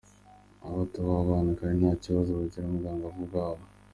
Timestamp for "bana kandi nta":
1.29-1.91